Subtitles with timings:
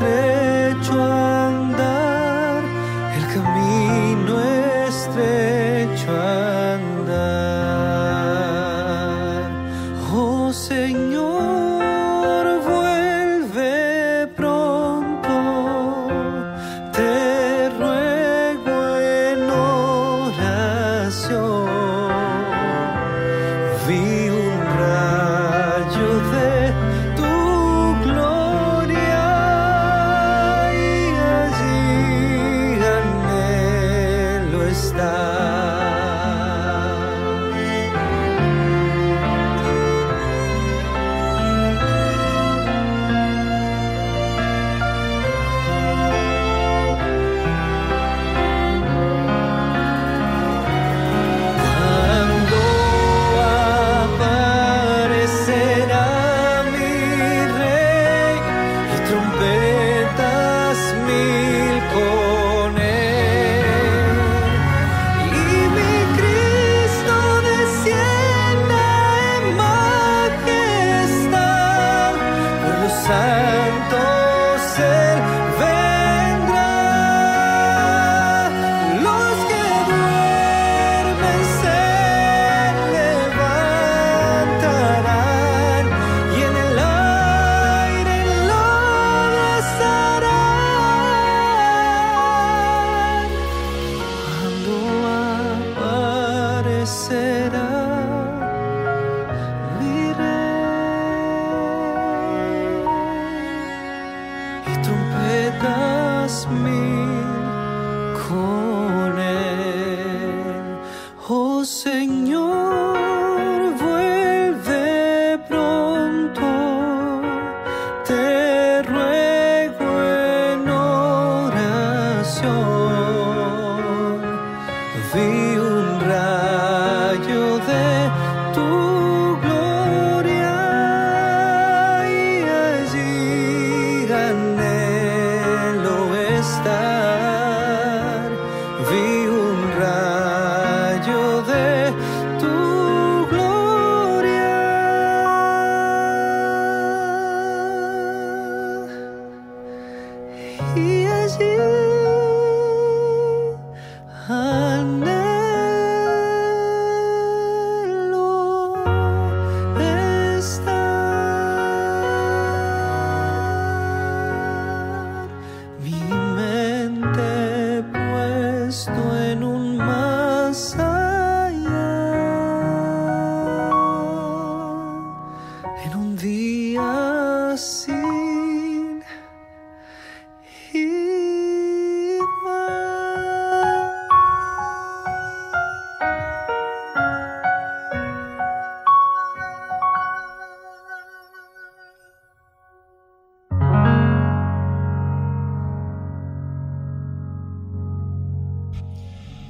[0.00, 0.39] entre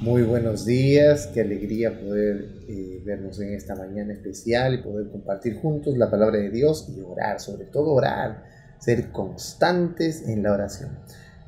[0.01, 5.55] Muy buenos días, qué alegría poder eh, vernos en esta mañana especial y poder compartir
[5.61, 8.43] juntos la palabra de Dios y orar, sobre todo orar,
[8.79, 10.99] ser constantes en la oración.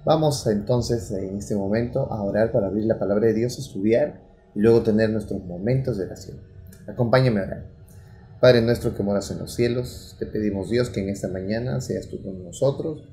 [0.05, 4.21] Vamos entonces en este momento a orar para abrir la palabra de Dios, estudiar
[4.53, 6.41] y luego tener nuestros momentos de oración.
[6.87, 7.67] Acompáñame a orar.
[8.41, 12.09] Padre nuestro que moras en los cielos, te pedimos Dios que en esta mañana seas
[12.09, 13.09] tú con nosotros,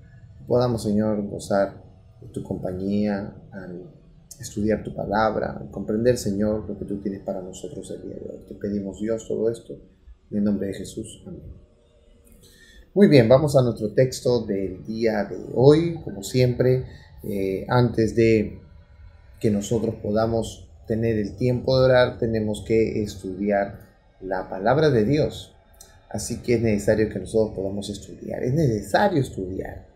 [0.48, 1.84] podamos Señor gozar
[2.20, 3.99] de tu compañía al
[4.40, 8.44] estudiar tu palabra, comprender, Señor, lo que tú tienes para nosotros el día de hoy.
[8.48, 9.74] Te pedimos, Dios, todo esto
[10.30, 11.22] en el nombre de Jesús.
[11.26, 11.42] Amén.
[12.94, 16.00] Muy bien, vamos a nuestro texto del día de hoy.
[16.02, 16.86] Como siempre,
[17.22, 18.58] eh, antes de
[19.38, 23.80] que nosotros podamos tener el tiempo de orar, tenemos que estudiar
[24.20, 25.54] la palabra de Dios.
[26.08, 28.42] Así que es necesario que nosotros podamos estudiar.
[28.42, 29.89] Es necesario estudiar.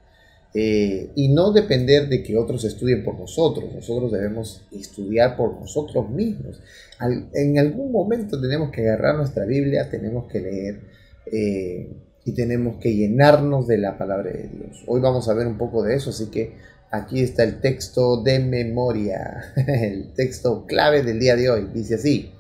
[0.57, 3.75] Eh, y no depender de que otros estudien por nosotros.
[3.75, 6.63] Nosotros debemos estudiar por nosotros mismos.
[7.01, 10.81] en algún momento tenemos que agarrar nuestra Biblia, tenemos que leer
[11.27, 11.89] eh,
[12.25, 14.85] y tenemos que llenarnos de la palabra de Dios.
[14.87, 16.53] Hoy vamos a ver un poco de eso, así que
[16.93, 21.69] aquí está el texto de memoria, el texto clave del día de hoy.
[21.75, 22.31] Dice así,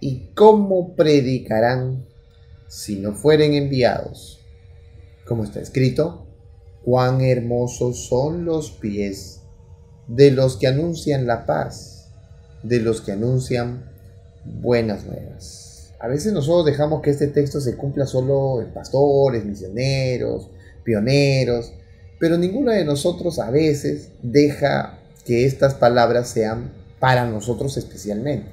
[0.00, 2.04] ¿y cómo predicarán
[2.66, 4.40] si no fueren enviados?
[5.24, 6.25] Como está escrito,
[6.86, 9.40] Cuán hermosos son los pies
[10.06, 12.12] de los que anuncian la paz,
[12.62, 13.90] de los que anuncian
[14.44, 15.92] buenas nuevas.
[15.98, 20.48] A veces nosotros dejamos que este texto se cumpla solo en pastores, misioneros,
[20.84, 21.72] pioneros,
[22.20, 28.46] pero ninguno de nosotros a veces deja que estas palabras sean para nosotros especialmente.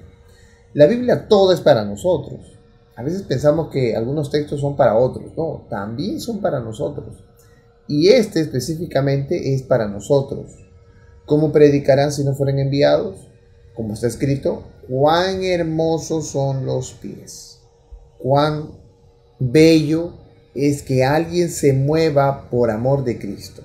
[0.73, 2.57] La Biblia todo es para nosotros.
[2.95, 5.37] A veces pensamos que algunos textos son para otros.
[5.37, 7.23] No, también son para nosotros.
[7.87, 10.51] Y este específicamente es para nosotros.
[11.25, 13.27] ¿Cómo predicarán si no fueren enviados?
[13.75, 17.59] Como está escrito, cuán hermosos son los pies,
[18.19, 18.71] cuán
[19.39, 20.13] bello
[20.53, 23.63] es que alguien se mueva por amor de Cristo.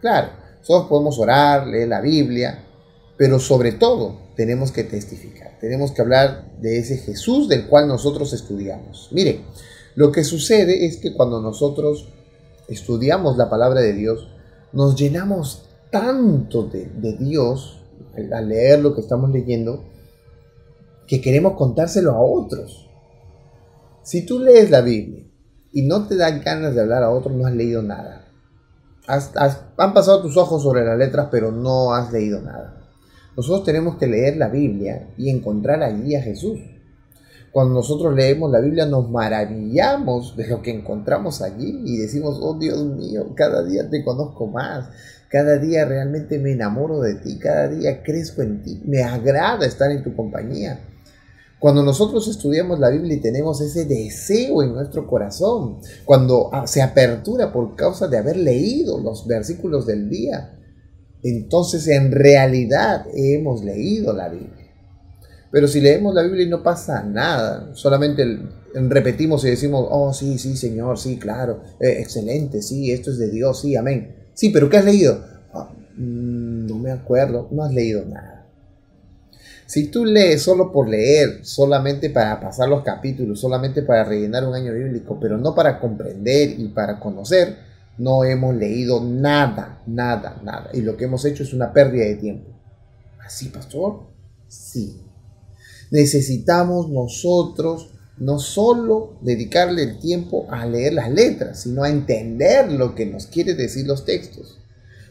[0.00, 0.28] Claro,
[0.58, 2.64] nosotros podemos orar, leer la Biblia,
[3.16, 8.32] pero sobre todo tenemos que testificar, tenemos que hablar de ese Jesús del cual nosotros
[8.32, 9.08] estudiamos.
[9.12, 9.40] Mire,
[9.94, 12.12] lo que sucede es que cuando nosotros
[12.68, 14.28] estudiamos la palabra de Dios,
[14.72, 16.88] nos llenamos tanto de,
[17.18, 17.82] Dios
[18.32, 19.84] al leer lo que estamos leyendo,
[21.06, 22.88] que queremos contárselo a otros.
[24.02, 25.24] Si tú lees la Biblia
[25.72, 28.26] y no te dan ganas de hablar a otros, no has leído nada.
[29.06, 32.78] han pasado tus ojos sobre las letras, pero no has leído nada.
[33.36, 36.58] Nosotros tenemos que leer la Biblia y encontrar allí a Jesús.
[37.58, 42.56] Cuando nosotros leemos la Biblia nos maravillamos de lo que encontramos allí y decimos, oh
[42.56, 44.88] Dios mío, cada día te conozco más,
[45.28, 49.90] cada día realmente me enamoro de ti, cada día crezco en ti, me agrada estar
[49.90, 50.78] en tu compañía.
[51.58, 56.80] Cuando nosotros estudiamos la Biblia y tenemos ese deseo en nuestro corazón, cuando ah, se
[56.80, 60.56] apertura por causa de haber leído los versículos del día,
[61.24, 64.67] entonces en realidad hemos leído la Biblia.
[65.50, 68.24] Pero si leemos la Biblia y no pasa nada, solamente
[68.74, 73.30] repetimos y decimos, oh sí, sí, Señor, sí, claro, eh, excelente, sí, esto es de
[73.30, 74.14] Dios, sí, amén.
[74.34, 75.24] Sí, pero ¿qué has leído?
[75.52, 78.46] Ah, mm, no me acuerdo, no has leído nada.
[79.66, 84.54] Si tú lees solo por leer, solamente para pasar los capítulos, solamente para rellenar un
[84.54, 87.56] año bíblico, pero no para comprender y para conocer,
[87.98, 90.70] no hemos leído nada, nada, nada.
[90.72, 92.50] Y lo que hemos hecho es una pérdida de tiempo.
[93.18, 94.04] ¿Así, pastor?
[94.46, 95.02] Sí,
[95.90, 102.94] necesitamos nosotros no solo dedicarle el tiempo a leer las letras, sino a entender lo
[102.94, 104.58] que nos quiere decir los textos.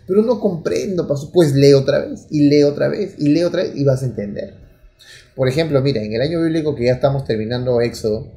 [0.06, 3.72] Pero no comprendo, pues lee otra vez, y lee otra vez, y lee otra vez,
[3.76, 4.56] y vas a entender.
[5.36, 8.28] Por ejemplo, mira, en el año bíblico que ya estamos terminando Éxodo,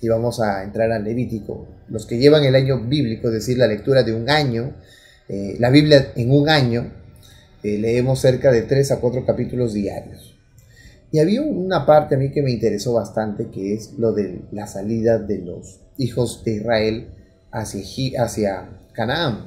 [0.00, 3.66] y vamos a entrar al Levítico, los que llevan el año bíblico, es decir, la
[3.66, 4.74] lectura de un año,
[5.28, 6.92] eh, la Biblia en un año,
[7.62, 10.33] eh, leemos cerca de 3 a 4 capítulos diarios.
[11.14, 14.66] Y había una parte a mí que me interesó bastante, que es lo de la
[14.66, 17.06] salida de los hijos de Israel
[17.52, 19.44] hacia, Canaán.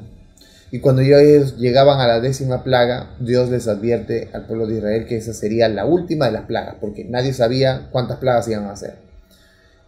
[0.71, 5.07] Y cuando ellos llegaban a la décima plaga, Dios les advierte al pueblo de Israel
[5.07, 8.71] que esa sería la última de las plagas, porque nadie sabía cuántas plagas iban a
[8.71, 8.95] hacer.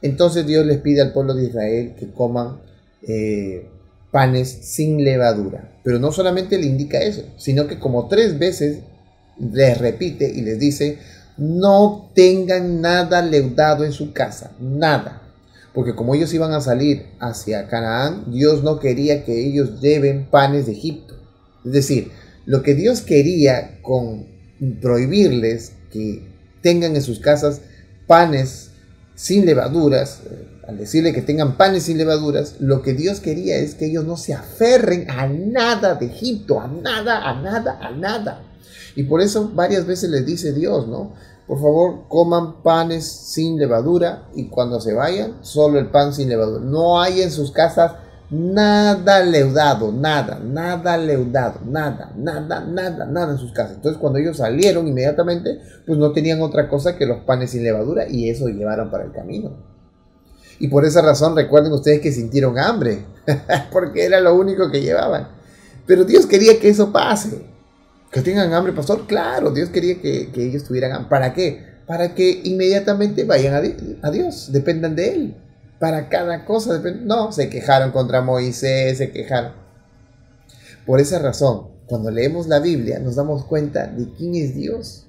[0.01, 2.57] Entonces Dios les pide al pueblo de Israel que coman
[3.07, 3.69] eh,
[4.12, 5.79] panes sin levadura.
[5.86, 8.79] Pero no solamente le indica eso, sino que como tres veces
[9.39, 11.00] les repite y les dice,
[11.39, 15.22] no tengan nada leudado en su casa, nada.
[15.74, 20.65] Porque como ellos iban a salir hacia Canaán, Dios no quería que ellos lleven panes
[20.65, 21.15] de Egipto.
[21.63, 22.12] Es decir,
[22.46, 24.27] lo que Dios quería con
[24.81, 26.27] prohibirles que
[26.62, 27.62] tengan en sus casas
[28.08, 28.72] panes
[29.15, 33.75] sin levaduras, eh, al decirle que tengan panes sin levaduras, lo que Dios quería es
[33.75, 38.49] que ellos no se aferren a nada de Egipto, a nada, a nada, a nada.
[38.96, 41.13] Y por eso varias veces les dice Dios, ¿no?
[41.48, 46.63] Por favor, coman panes sin levadura y cuando se vayan, solo el pan sin levadura.
[46.63, 47.93] No hay en sus casas
[48.29, 53.77] nada leudado, nada, nada leudado, nada, nada, nada, nada en sus casas.
[53.77, 58.08] Entonces cuando ellos salieron inmediatamente, pues no tenían otra cosa que los panes sin levadura
[58.08, 59.58] y eso llevaron para el camino.
[60.60, 63.05] Y por esa razón recuerden ustedes que sintieron hambre,
[63.72, 65.29] porque era lo único que llevaban.
[65.88, 67.49] Pero Dios quería que eso pase.
[68.12, 69.06] Que tengan hambre, pastor.
[69.08, 71.10] Claro, Dios quería que, ellos tuvieran hambre.
[71.10, 71.63] ¿Para qué?
[71.86, 75.36] Para que inmediatamente vayan a, a Dios, dependan de Él
[75.80, 76.82] para cada cosa.
[77.04, 79.54] No, se quejaron contra Moisés, se quejaron.
[80.86, 85.06] Por esa razón, cuando leemos la Biblia nos damos cuenta de quién es Dios.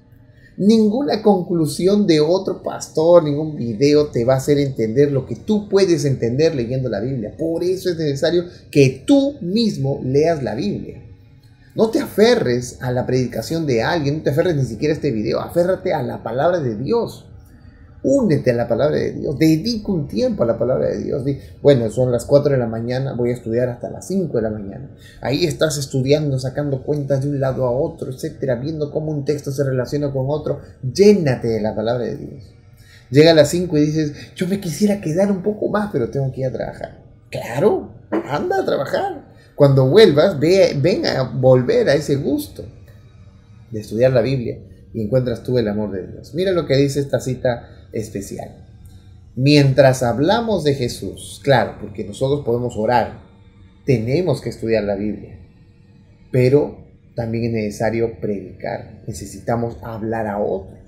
[0.56, 5.68] Ninguna conclusión de otro pastor, ningún video te va a hacer entender lo que tú
[5.68, 7.34] puedes entender leyendo la Biblia.
[7.38, 11.09] Por eso es necesario que tú mismo leas la Biblia.
[11.74, 15.12] No te aferres a la predicación de alguien, no te aferres ni siquiera a este
[15.12, 17.26] video, aférrate a la palabra de Dios.
[18.02, 21.22] Únete a la palabra de Dios, dedica un tiempo a la palabra de Dios.
[21.62, 24.50] bueno, son las 4 de la mañana, voy a estudiar hasta las 5 de la
[24.50, 24.90] mañana.
[25.20, 29.52] Ahí estás estudiando, sacando cuentas de un lado a otro, etcétera, viendo cómo un texto
[29.52, 30.60] se relaciona con otro.
[30.82, 32.44] Llénate de la palabra de Dios.
[33.10, 36.32] Llega a las 5 y dices, yo me quisiera quedar un poco más, pero tengo
[36.32, 37.02] que ir a trabajar.
[37.30, 39.29] Claro, anda a trabajar.
[39.60, 42.64] Cuando vuelvas, ve, ven a volver a ese gusto
[43.70, 44.58] de estudiar la Biblia
[44.94, 46.32] y encuentras tú el amor de Dios.
[46.32, 48.66] Mira lo que dice esta cita especial.
[49.36, 53.20] Mientras hablamos de Jesús, claro, porque nosotros podemos orar,
[53.84, 55.38] tenemos que estudiar la Biblia,
[56.32, 56.78] pero
[57.14, 60.80] también es necesario predicar, necesitamos hablar a otros.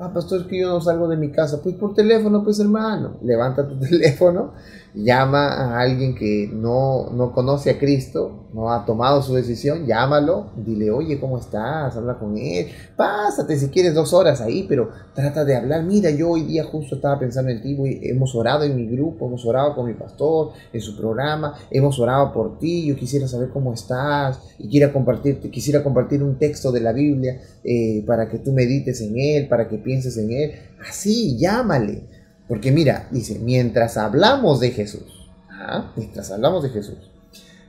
[0.00, 1.62] Ah, pastor, es que yo no salgo de mi casa.
[1.62, 3.18] Pues por teléfono, pues hermano.
[3.22, 4.54] Levanta tu teléfono,
[4.94, 10.50] llama a alguien que no, no conoce a Cristo, no ha tomado su decisión, llámalo,
[10.56, 11.96] dile, oye, ¿cómo estás?
[11.96, 12.66] Habla con él.
[12.96, 15.84] Pásate si quieres dos horas ahí, pero trata de hablar.
[15.84, 19.44] Mira, yo hoy día justo estaba pensando en ti, hemos orado en mi grupo, hemos
[19.46, 23.72] orado con mi pastor, en su programa, hemos orado por ti, yo quisiera saber cómo
[23.72, 28.52] estás y quiera compartirte, quisiera compartir un texto de la Biblia eh, para que tú
[28.52, 30.52] medites en él, para que pienses en Él.
[30.88, 32.19] Así, llámale.
[32.50, 35.92] Porque mira, dice, mientras hablamos de Jesús, ¿ah?
[35.94, 36.96] mientras hablamos de Jesús,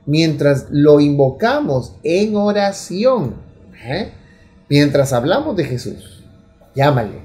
[0.08, 3.36] mientras lo invocamos en oración,
[3.86, 4.10] ¿eh?
[4.70, 6.24] mientras hablamos de Jesús,
[6.74, 7.20] llámale,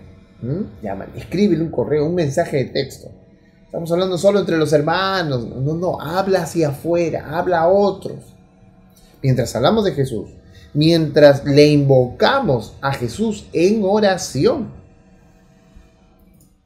[0.82, 3.08] llámale, escríbele un correo, un mensaje de texto.
[3.64, 8.34] Estamos hablando solo entre los hermanos, no, no, habla hacia afuera, habla a otros.
[9.22, 10.28] Mientras hablamos de Jesús,
[10.74, 14.68] mientras le invocamos a Jesús en oración,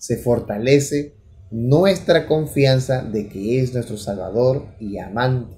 [0.01, 1.15] se fortalece
[1.51, 5.55] nuestra confianza de que es nuestro Salvador y amante,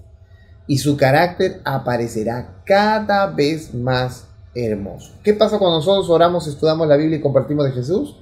[0.66, 5.12] y su carácter aparecerá cada vez más hermoso.
[5.22, 8.16] ¿Qué pasa cuando nosotros oramos, estudiamos la Biblia y compartimos de Jesús?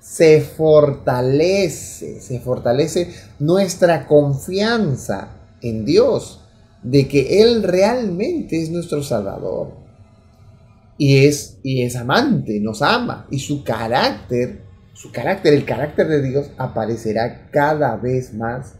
[0.00, 6.40] Se fortalece, se fortalece nuestra confianza en Dios,
[6.82, 9.76] de que Él realmente es nuestro Salvador.
[10.98, 14.69] Y es, y es amante, nos ama, y su carácter
[15.00, 18.74] su carácter, el carácter de Dios, aparecerá cada vez más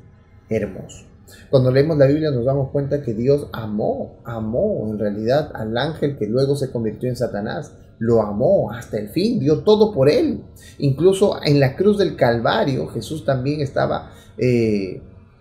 [0.51, 1.07] hermoso.
[1.49, 6.19] Cuando leemos la Biblia nos damos cuenta que Dios amó, amó en realidad al ángel
[6.19, 7.73] que luego se convirtió en Satanás.
[7.99, 10.45] Lo amó hasta el fin, dio todo por él.
[10.77, 15.01] Incluso en la cruz del Calvario Jesús también estaba eh,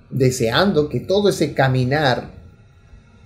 [0.09, 2.31] deseando que todo ese caminar,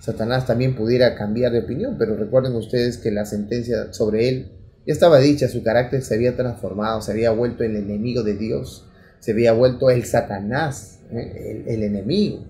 [0.00, 4.92] Satanás también pudiera cambiar de opinión, pero recuerden ustedes que la sentencia sobre él ya
[4.92, 8.86] estaba dicha, su carácter se había transformado, se había vuelto el enemigo de Dios,
[9.18, 11.64] se había vuelto el Satanás, ¿eh?
[11.66, 12.44] el, enemigo.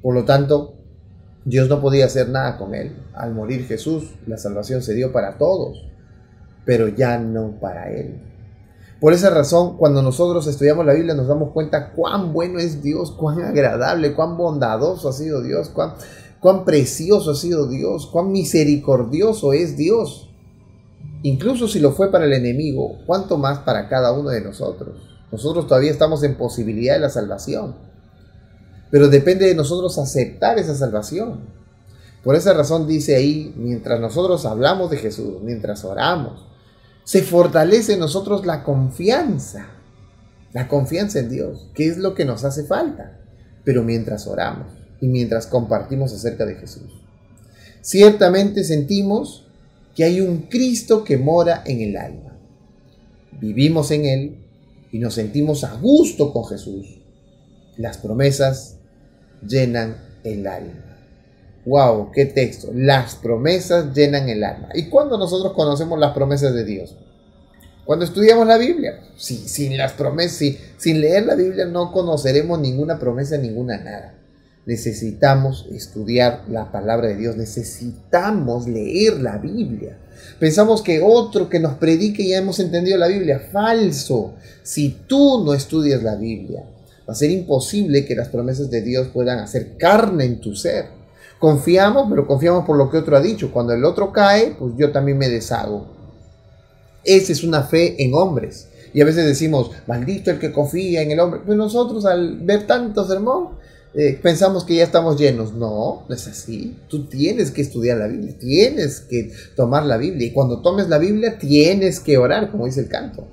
[0.00, 0.78] Por lo tanto,
[1.44, 2.96] Dios no podía hacer nada con él.
[3.12, 5.84] Al morir Jesús, la salvación se dio para todos,
[6.64, 8.22] pero ya no para él.
[8.98, 13.10] Por esa razón, cuando nosotros estudiamos la Biblia nos damos cuenta cuán bueno es Dios,
[13.10, 15.94] cuán agradable, cuán bondadoso ha sido Dios, cuán,
[16.40, 20.31] cuán precioso ha sido Dios, cuán misericordioso es Dios.
[21.22, 24.96] Incluso si lo fue para el enemigo, ¿cuánto más para cada uno de nosotros?
[25.30, 27.76] Nosotros todavía estamos en posibilidad de la salvación.
[28.90, 31.40] Pero depende de nosotros aceptar esa salvación.
[32.22, 36.46] Por esa razón dice ahí, mientras nosotros hablamos de Jesús, mientras oramos,
[37.04, 39.68] se fortalece en nosotros la confianza.
[40.52, 43.18] La confianza en Dios, que es lo que nos hace falta.
[43.64, 44.66] Pero mientras oramos
[45.00, 46.92] y mientras compartimos acerca de Jesús.
[47.80, 49.41] Ciertamente sentimos
[49.94, 52.38] que hay un Cristo que mora en el alma.
[53.40, 54.36] Vivimos en Él
[54.90, 57.00] y nos sentimos a gusto con Jesús.
[57.76, 58.76] Las promesas
[59.46, 60.98] llenan el alma.
[61.64, 62.10] ¡Wow!
[62.12, 62.70] ¡Qué texto!
[62.74, 64.68] Las promesas llenan el alma.
[64.74, 66.96] ¿Y cuando nosotros conocemos las promesas de Dios?
[67.84, 69.00] Cuando estudiamos la Biblia.
[69.16, 74.14] Sí, sin las promesas, sin leer la Biblia no conoceremos ninguna promesa, ninguna nada.
[74.64, 79.98] Necesitamos estudiar la palabra de Dios, necesitamos leer la Biblia.
[80.38, 83.40] Pensamos que otro que nos predique ya hemos entendido la Biblia.
[83.50, 84.34] Falso.
[84.62, 86.62] Si tú no estudias la Biblia,
[87.08, 90.86] va a ser imposible que las promesas de Dios puedan hacer carne en tu ser.
[91.40, 93.50] Confiamos, pero confiamos por lo que otro ha dicho.
[93.52, 95.88] Cuando el otro cae, pues yo también me deshago.
[97.02, 98.68] Esa es una fe en hombres.
[98.94, 101.40] Y a veces decimos, maldito el que confía en el hombre.
[101.44, 103.61] Pues nosotros al ver tanto sermón,
[103.94, 105.52] eh, pensamos que ya estamos llenos.
[105.52, 106.76] No, no es así.
[106.88, 110.28] Tú tienes que estudiar la Biblia, tienes que tomar la Biblia.
[110.28, 113.26] Y cuando tomes la Biblia, tienes que orar, como dice el canto.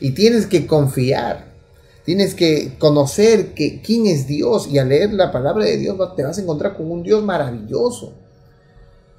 [0.00, 1.54] Y tienes que confiar.
[2.04, 4.68] Tienes que conocer que, quién es Dios.
[4.70, 8.25] Y al leer la palabra de Dios te vas a encontrar con un Dios maravilloso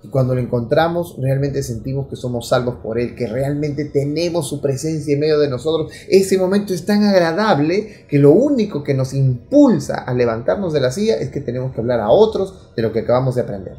[0.07, 4.61] y cuando lo encontramos, realmente sentimos que somos salvos por Él, que realmente tenemos su
[4.61, 5.91] presencia en medio de nosotros.
[6.07, 10.91] Ese momento es tan agradable que lo único que nos impulsa a levantarnos de la
[10.91, 13.75] silla es que tenemos que hablar a otros de lo que acabamos de aprender.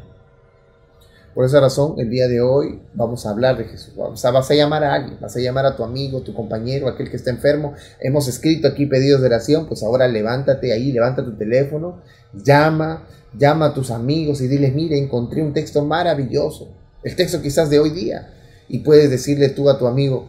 [1.33, 3.93] Por esa razón, el día de hoy vamos a hablar de Jesús.
[3.97, 6.87] O sea, vas a llamar a alguien, vas a llamar a tu amigo, tu compañero,
[6.87, 7.73] aquel que está enfermo.
[7.99, 12.01] Hemos escrito aquí pedidos de oración, pues ahora levántate ahí, levanta tu teléfono,
[12.33, 13.07] llama,
[13.37, 16.69] llama a tus amigos y diles, mire, encontré un texto maravilloso,
[17.03, 18.33] el texto quizás de hoy día,
[18.67, 20.27] y puedes decirle tú a tu amigo,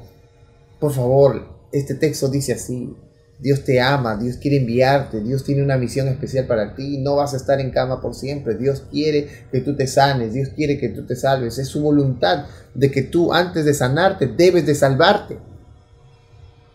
[0.78, 2.97] por favor, este texto dice así,
[3.38, 7.33] Dios te ama, Dios quiere enviarte, Dios tiene una misión especial para ti, no vas
[7.33, 10.90] a estar en cama por siempre, Dios quiere que tú te sanes, Dios quiere que
[10.90, 15.38] tú te salves, es su voluntad de que tú antes de sanarte debes de salvarte.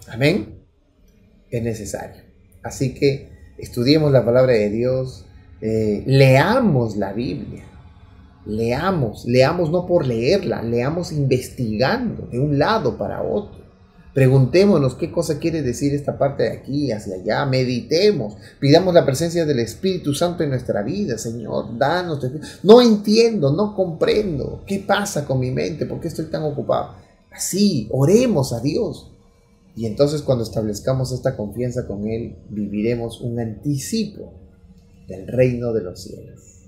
[0.08, 0.66] Amén.
[1.52, 2.24] Es necesario.
[2.64, 5.25] Así que estudiemos la palabra de Dios,
[5.62, 7.64] eh, leamos la Biblia.
[8.46, 13.66] Leamos, leamos no por leerla, leamos investigando de un lado para otro.
[14.14, 17.46] Preguntémonos qué cosa quiere decir esta parte de aquí hacia allá.
[17.46, 18.36] Meditemos.
[18.62, 21.78] Pidamos la presencia del Espíritu Santo en nuestra vida, Señor.
[21.78, 22.26] Danos.
[22.64, 24.64] No entiendo, no comprendo.
[24.66, 25.86] ¿Qué pasa con mi mente?
[25.86, 26.94] ¿Por qué estoy tan ocupado?
[27.30, 29.12] Así, oremos a Dios.
[29.76, 34.45] Y entonces cuando establezcamos esta confianza con Él, viviremos un anticipo
[35.08, 36.64] del reino de los cielos.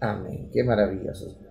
[0.00, 0.48] Amén.
[0.52, 1.48] Qué maravilloso Dios.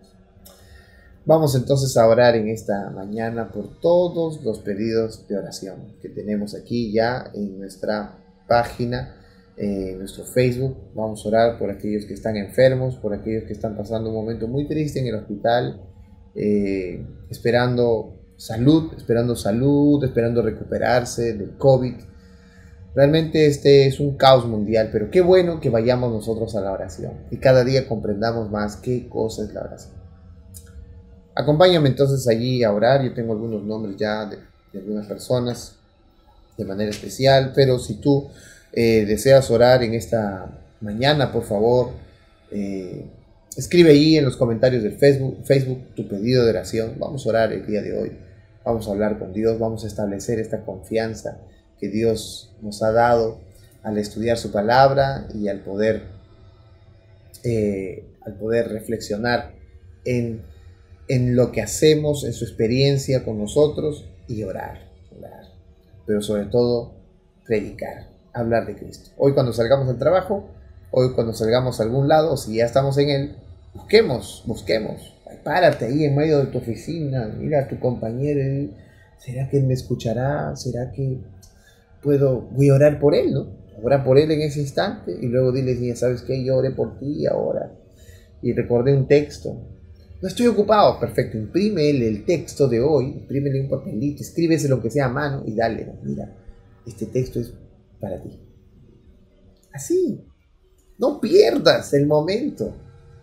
[1.25, 6.55] Vamos entonces a orar en esta mañana por todos los pedidos de oración que tenemos
[6.55, 8.17] aquí ya en nuestra
[8.47, 9.13] página,
[9.57, 10.77] en nuestro Facebook.
[10.95, 14.47] Vamos a orar por aquellos que están enfermos, por aquellos que están pasando un momento
[14.47, 15.81] muy triste en el hospital,
[16.33, 21.95] eh, esperando salud, esperando salud, esperando recuperarse del COVID
[22.97, 27.11] Realmente este es un caos mundial, pero qué bueno que vayamos nosotros a la oración
[27.29, 29.93] y cada día comprendamos más qué cosa es la oración.
[31.35, 34.39] Acompáñame entonces allí a orar, yo tengo algunos nombres ya de,
[34.73, 35.75] algunas personas
[36.57, 38.29] de manera especial, pero si tú
[38.73, 40.47] eh, deseas orar en esta
[40.81, 41.91] mañana, por favor,
[42.49, 43.05] eh,
[43.55, 46.95] escribe ahí en los comentarios del Facebook, Facebook tu pedido de oración.
[46.97, 48.17] Vamos a orar el día de hoy,
[48.65, 51.37] vamos a hablar con Dios, vamos a establecer esta confianza
[51.79, 53.39] que Dios nos ha dado
[53.83, 56.03] al estudiar su palabra y al poder,
[57.43, 59.53] eh, al poder reflexionar
[60.05, 60.41] en,
[61.07, 65.45] en, lo que hacemos, en su experiencia con nosotros y orar, orar.
[66.05, 66.93] Pero sobre todo,
[67.45, 69.11] predicar, hablar de Cristo.
[69.17, 70.49] Hoy cuando salgamos al trabajo,
[70.91, 73.35] hoy cuando salgamos a algún lado, si ya estamos en él,
[73.73, 75.13] busquemos, busquemos.
[75.43, 78.69] Párate ahí en medio de tu oficina, mira a tu compañero.
[79.17, 80.55] ¿Será que me escuchará?
[80.55, 81.17] ¿Será que
[82.07, 83.57] puedo, voy a orar por él, ¿no?
[83.83, 87.27] Orar por él en ese instante y luego dile, sabes que yo oré por ti
[87.27, 87.77] ahora.
[88.41, 89.53] Y recordé un texto.
[90.21, 91.37] No estoy ocupado, perfecto.
[91.37, 95.53] Imprime el texto de hoy, imprímele un papelito, escríbese lo que sea a mano y
[95.53, 96.33] dale, mira,
[96.85, 97.53] este texto es
[97.99, 98.39] para ti.
[99.73, 100.23] Así.
[100.97, 102.73] No pierdas el momento,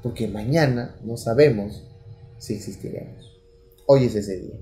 [0.02, 1.88] porque mañana no sabemos
[2.36, 3.40] si existiremos.
[3.86, 4.60] Hoy es ese día.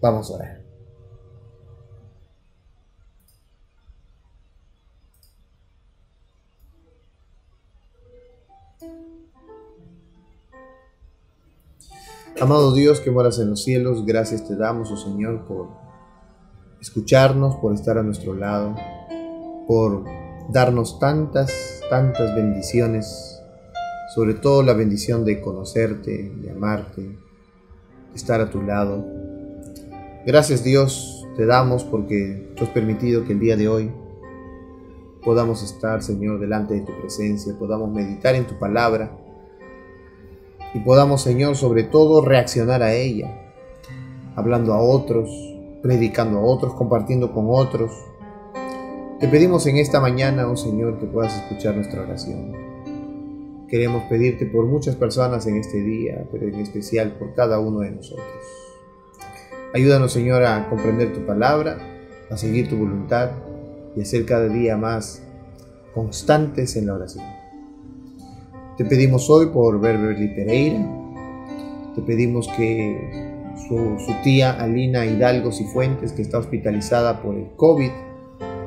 [0.00, 0.65] Vamos a orar.
[12.38, 15.68] Amado Dios que moras en los cielos, gracias te damos, oh Señor, por
[16.82, 18.74] escucharnos, por estar a nuestro lado,
[19.66, 20.04] por
[20.50, 23.40] darnos tantas, tantas bendiciones,
[24.14, 27.18] sobre todo la bendición de conocerte, de amarte,
[28.14, 29.02] estar a tu lado.
[30.26, 33.90] Gracias Dios te damos porque tú has permitido que el día de hoy
[35.24, 39.25] podamos estar, Señor, delante de tu presencia, podamos meditar en tu palabra
[40.74, 43.30] y podamos, Señor, sobre todo reaccionar a ella,
[44.34, 45.30] hablando a otros,
[45.82, 47.92] predicando a otros, compartiendo con otros.
[49.20, 52.52] Te pedimos en esta mañana, oh Señor, que puedas escuchar nuestra oración.
[53.68, 57.90] Queremos pedirte por muchas personas en este día, pero en especial por cada uno de
[57.90, 58.26] nosotros.
[59.74, 61.78] Ayúdanos, Señor, a comprender tu palabra,
[62.30, 63.30] a seguir tu voluntad
[63.96, 65.22] y a ser cada día más
[65.94, 67.35] constantes en la oración.
[68.76, 70.86] Te pedimos hoy por Beverly Pereira,
[71.94, 73.34] te pedimos que
[73.66, 77.90] su, tía Alina Hidalgo Cifuentes, que está hospitalizada por el COVID,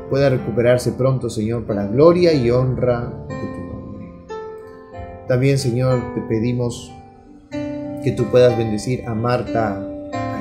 [0.09, 4.07] pueda recuperarse pronto, Señor, para gloria y honra de tu nombre.
[5.27, 6.91] También, Señor, te pedimos
[8.03, 9.79] que tú puedas bendecir a Marta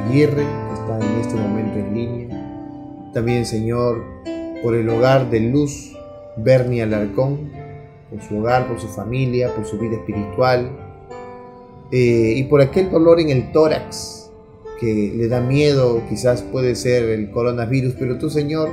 [0.06, 3.10] Aguirre, que está en este momento en línea.
[3.12, 4.02] También, Señor,
[4.62, 5.94] por el hogar de Luz
[6.38, 7.57] Bernie Alarcón,
[8.10, 10.70] por su hogar, por su familia, por su vida espiritual,
[11.90, 14.30] eh, y por aquel dolor en el tórax
[14.78, 18.70] que le da miedo, quizás puede ser el coronavirus, pero tú Señor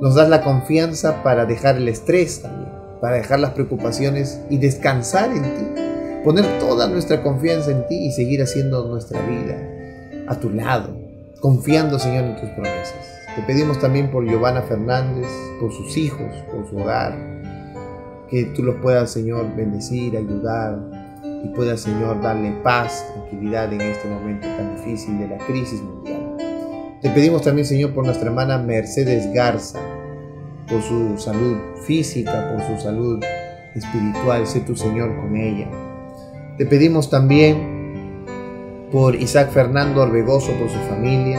[0.00, 5.30] nos das la confianza para dejar el estrés también, para dejar las preocupaciones y descansar
[5.30, 5.82] en ti,
[6.24, 9.56] poner toda nuestra confianza en ti y seguir haciendo nuestra vida
[10.28, 10.96] a tu lado,
[11.40, 12.94] confiando Señor en tus promesas.
[13.34, 15.26] Te pedimos también por Giovanna Fernández,
[15.60, 17.35] por sus hijos, por su hogar,
[18.28, 20.80] que tú los puedas, Señor, bendecir, ayudar
[21.44, 26.36] y puedas, Señor, darle paz, tranquilidad en este momento tan difícil de la crisis mundial.
[27.02, 29.80] Te pedimos también, Señor, por nuestra hermana Mercedes Garza,
[30.68, 33.22] por su salud física, por su salud
[33.74, 35.68] espiritual, sé tu Señor con ella.
[36.56, 38.24] Te pedimos también
[38.90, 41.38] por Isaac Fernando Orbegoso, por su familia,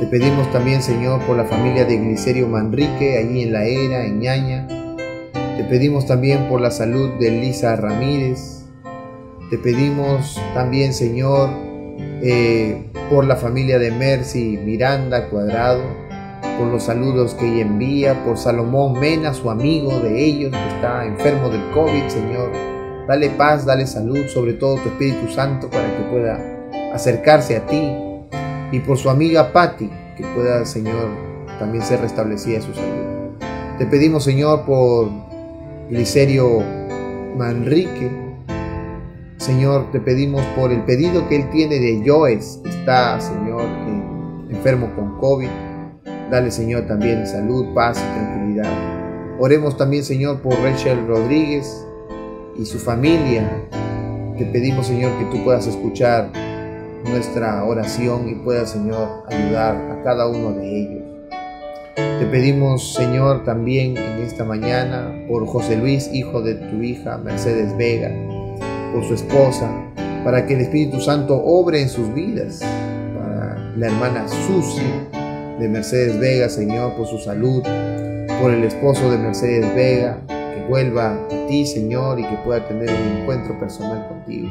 [0.00, 4.20] te pedimos también, Señor, por la familia de Glicerio Manrique, allí en La Era, en
[4.20, 4.68] Ñaña.
[5.56, 8.66] Te pedimos también por la salud de Lisa Ramírez.
[9.48, 11.48] Te pedimos también, Señor,
[12.22, 15.82] eh, por la familia de Mercy Miranda Cuadrado,
[16.58, 21.06] por los saludos que ella envía, por Salomón Mena, su amigo de ellos, que está
[21.06, 22.52] enfermo del COVID, Señor.
[23.08, 26.38] Dale paz, dale salud, sobre todo tu Espíritu Santo, para que pueda
[26.92, 27.92] acercarse a ti,
[28.72, 29.88] y por su amiga Patti,
[30.18, 31.08] que pueda, Señor,
[31.58, 33.38] también ser restablecida su salud.
[33.78, 35.08] Te pedimos, Señor, por
[35.88, 36.64] Glicerio
[37.36, 38.10] Manrique.
[39.36, 43.62] Señor, te pedimos por el pedido que él tiene de Joes, está, Señor,
[44.50, 45.48] enfermo con COVID.
[46.28, 48.72] Dale, Señor, también salud, paz y tranquilidad.
[49.38, 51.86] Oremos también, Señor, por Rachel Rodríguez
[52.58, 53.48] y su familia.
[54.36, 56.32] Te pedimos, Señor, que tú puedas escuchar
[57.04, 61.05] nuestra oración y pueda, Señor, ayudar a cada uno de ellos.
[62.18, 67.76] Te pedimos, Señor, también en esta mañana por José Luis, hijo de tu hija Mercedes
[67.76, 68.10] Vega,
[68.94, 69.70] por su esposa,
[70.24, 72.60] para que el Espíritu Santo obre en sus vidas,
[73.18, 74.80] para la hermana Susi
[75.60, 77.62] de Mercedes Vega, Señor, por su salud,
[78.40, 82.88] por el esposo de Mercedes Vega, que vuelva a ti, Señor, y que pueda tener
[82.88, 84.48] un encuentro personal contigo.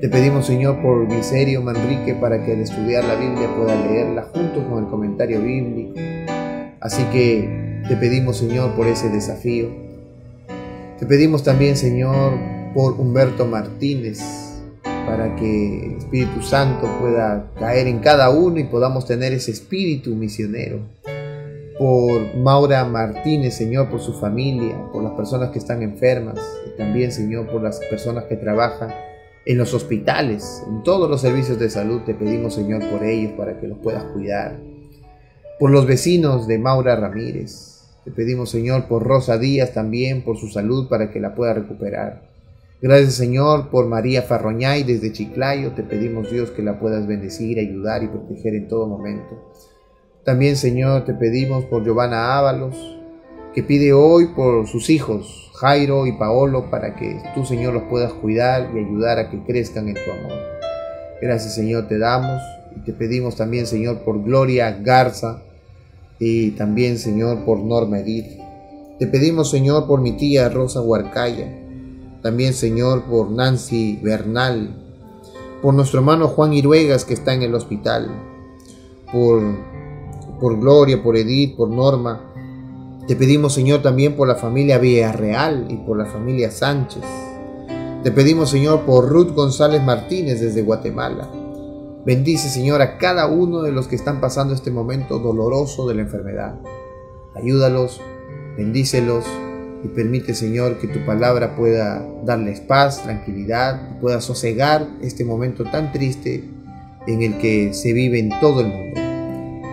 [0.00, 4.66] Te pedimos, Señor, por Miserio Manrique, para que al estudiar la Biblia pueda leerla junto
[4.66, 5.92] con el comentario bíblico.
[6.80, 9.68] Así que te pedimos, Señor, por ese desafío.
[10.98, 12.32] Te pedimos también, Señor,
[12.74, 14.22] por Humberto Martínez,
[14.82, 20.14] para que el Espíritu Santo pueda caer en cada uno y podamos tener ese espíritu
[20.14, 20.80] misionero.
[21.78, 26.38] Por Maura Martínez, Señor, por su familia, por las personas que están enfermas
[26.78, 29.09] también, Señor, por las personas que trabajan
[29.46, 32.02] en los hospitales, en todos los servicios de salud.
[32.02, 34.58] Te pedimos, Señor, por ellos para que los puedas cuidar.
[35.58, 37.82] Por los vecinos de Maura Ramírez.
[38.04, 42.30] Te pedimos, Señor, por Rosa Díaz también, por su salud, para que la pueda recuperar.
[42.82, 45.72] Gracias, Señor, por María Farroñay desde Chiclayo.
[45.72, 49.52] Te pedimos, Dios, que la puedas bendecir, ayudar y proteger en todo momento.
[50.24, 52.99] También, Señor, te pedimos por Giovanna Ábalos,
[53.54, 58.12] que pide hoy por sus hijos, Jairo y Paolo, para que tú, Señor, los puedas
[58.12, 60.38] cuidar y ayudar a que crezcan en tu amor.
[61.20, 62.40] Gracias, Señor, te damos
[62.76, 65.42] y te pedimos también, Señor, por Gloria Garza
[66.18, 68.40] y también, Señor, por Norma Edith.
[68.98, 71.48] Te pedimos, Señor, por mi tía Rosa Huarcaya,
[72.22, 74.76] también, Señor, por Nancy Bernal,
[75.60, 78.08] por nuestro hermano Juan Iruegas que está en el hospital,
[79.12, 79.42] por,
[80.38, 82.29] por Gloria, por Edith, por Norma,
[83.06, 87.02] te pedimos, Señor, también por la familia Villarreal y por la familia Sánchez.
[88.02, 91.28] Te pedimos, Señor, por Ruth González Martínez desde Guatemala.
[92.06, 96.02] Bendice, Señor, a cada uno de los que están pasando este momento doloroso de la
[96.02, 96.54] enfermedad.
[97.34, 98.00] Ayúdalos,
[98.56, 99.24] bendícelos
[99.84, 105.92] y permite, Señor, que tu palabra pueda darles paz, tranquilidad, pueda sosegar este momento tan
[105.92, 106.48] triste
[107.06, 109.00] en el que se vive en todo el mundo.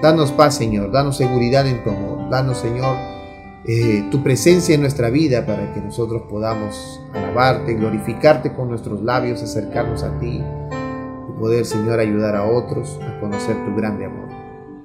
[0.01, 3.16] Danos paz, Señor, danos seguridad en tu amor, danos, Señor,
[3.65, 9.41] eh, tu presencia en nuestra vida para que nosotros podamos alabarte, glorificarte con nuestros labios,
[9.41, 14.27] acercarnos a ti y poder, Señor, ayudar a otros a conocer tu grande amor.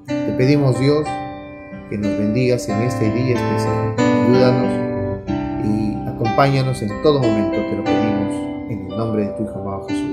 [0.07, 1.07] Te pedimos, Dios,
[1.91, 3.95] que nos bendigas en este día especial.
[3.99, 4.73] Ayúdanos
[5.65, 8.35] y acompáñanos en todo momento, te lo pedimos
[8.71, 10.12] en el nombre de tu Hijo amado Jesús.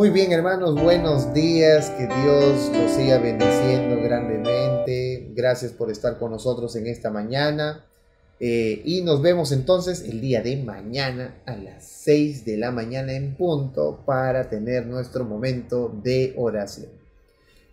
[0.00, 1.90] Muy bien, hermanos, buenos días.
[1.90, 5.30] Que Dios los siga bendiciendo grandemente.
[5.34, 7.84] Gracias por estar con nosotros en esta mañana.
[8.40, 13.12] Eh, y nos vemos entonces el día de mañana a las 6 de la mañana
[13.12, 16.88] en punto para tener nuestro momento de oración.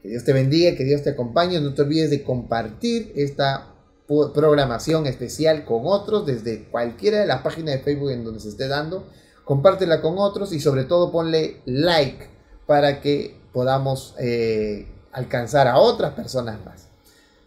[0.02, 1.62] Que Dios te bendiga, que Dios te acompañe.
[1.62, 3.74] No te olvides de compartir esta
[4.06, 8.68] programación especial con otros desde cualquiera de las páginas de Facebook en donde se esté
[8.68, 9.08] dando
[9.48, 12.28] compártela con otros y sobre todo ponle like
[12.68, 16.90] para que podamos eh, alcanzar a otras personas más.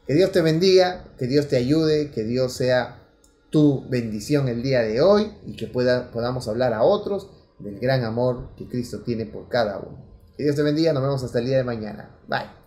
[0.06, 3.02] Que Dios te bendiga, que Dios te ayude, que Dios sea
[3.50, 8.48] tu bendición el día de hoy y que podamos hablar a otros del gran amor
[8.56, 10.02] que Cristo tiene por cada uno.
[10.38, 12.16] Que Dios te bendiga, nos vemos hasta el día de mañana.
[12.26, 12.59] Bye.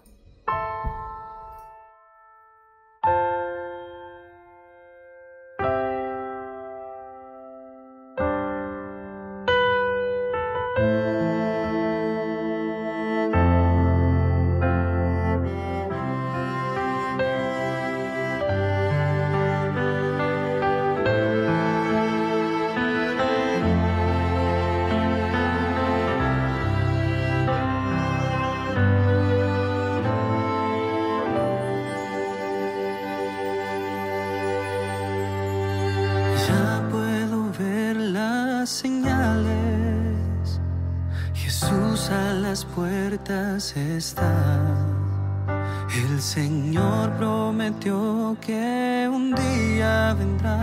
[46.34, 50.58] Señor prometió que un día vendrá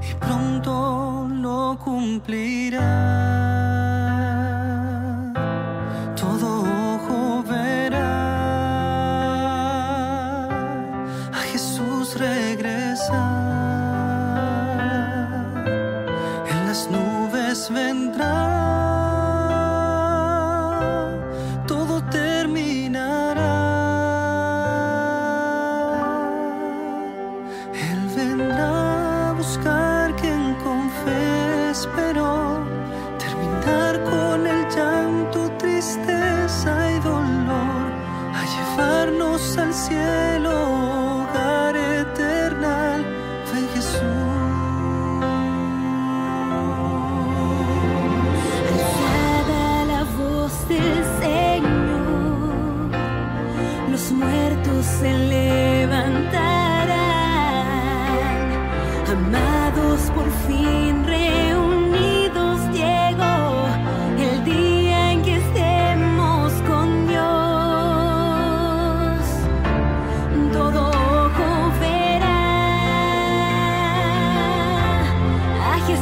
[0.00, 3.34] y pronto lo cumplirá.
[17.44, 18.43] muertos se levantarán.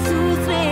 [0.05, 0.72] 宿醉